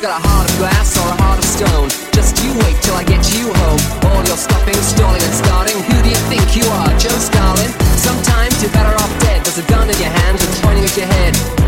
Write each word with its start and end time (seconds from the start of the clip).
You 0.00 0.06
got 0.06 0.24
a 0.24 0.28
heart 0.28 0.48
of 0.50 0.56
glass 0.56 0.96
or 0.96 1.04
a 1.12 1.16
heart 1.20 1.38
of 1.38 1.44
stone. 1.44 1.90
Just 2.16 2.42
you 2.42 2.54
wait 2.64 2.80
till 2.80 2.94
I 2.94 3.04
get 3.04 3.20
you 3.36 3.52
home. 3.52 3.80
All 4.08 4.24
your 4.24 4.38
stopping, 4.38 4.80
stalling, 4.80 5.20
and 5.20 5.34
starting. 5.34 5.76
Who 5.76 6.02
do 6.02 6.08
you 6.08 6.16
think 6.32 6.56
you 6.56 6.64
are, 6.72 6.88
Joe 6.96 7.12
Stalin? 7.20 7.68
Sometimes 8.00 8.62
you're 8.62 8.72
better 8.72 8.96
off 8.96 9.12
dead. 9.20 9.44
There's 9.44 9.58
a 9.58 9.66
gun 9.68 9.90
in 9.90 9.98
your 10.00 10.08
hand 10.08 10.40
and 10.40 10.62
pointing 10.64 10.84
at 10.84 10.96
your 10.96 11.04
head. 11.04 11.59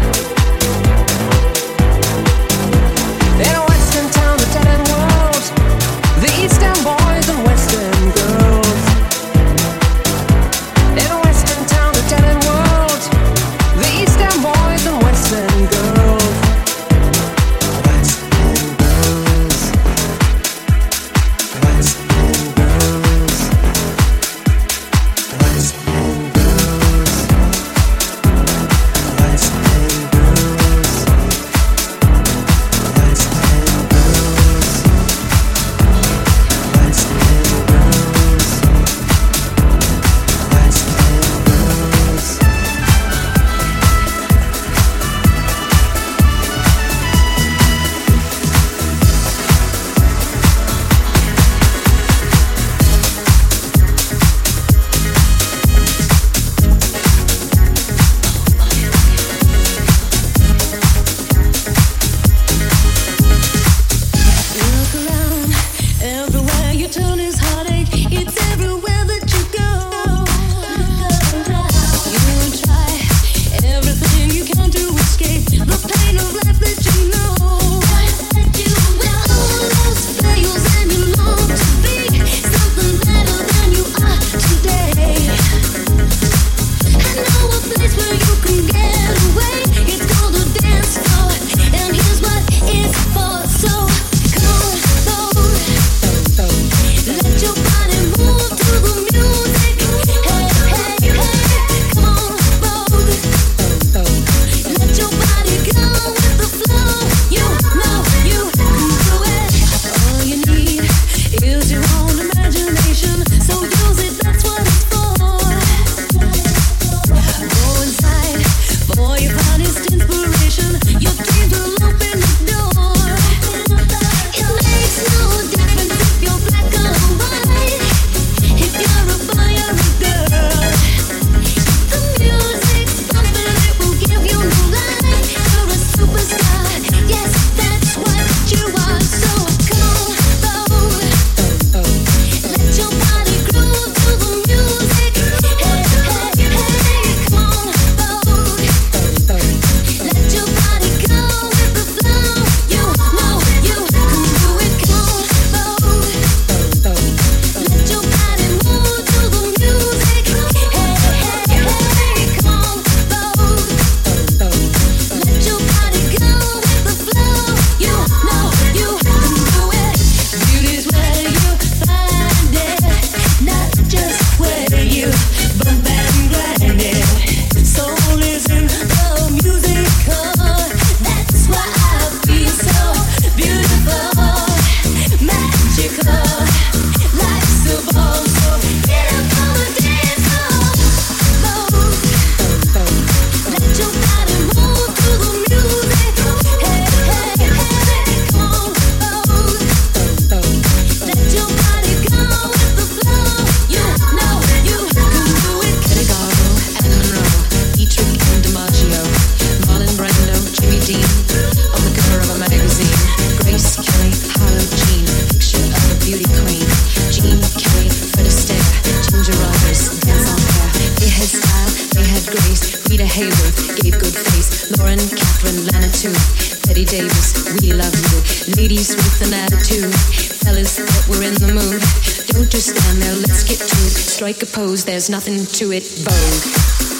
An 229.22 229.34
attitude. 229.34 229.94
Fellas 230.42 230.78
were 231.08 231.22
in 231.22 231.34
the 231.34 231.52
mood. 231.52 231.82
Don't 232.28 232.50
just 232.50 232.76
stand 232.76 233.02
there, 233.02 233.14
let's 233.14 233.44
get 233.44 233.58
to 233.58 233.64
it. 233.64 233.92
Strike 233.92 234.42
a 234.42 234.46
pose, 234.46 234.84
there's 234.84 235.08
nothing 235.08 235.46
to 235.46 235.72
it. 235.72 235.84
Vogue. 235.84 236.91